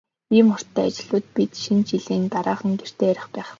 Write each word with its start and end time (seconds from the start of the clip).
Ийм 0.37 0.47
хурдтай 0.53 0.87
ажиллавал 0.89 1.21
бол 1.23 1.33
бид 1.35 1.51
Шинэ 1.61 1.83
жилийн 1.89 2.23
дараахан 2.33 2.73
гэртээ 2.79 3.07
харих 3.11 3.27
байх. 3.33 3.49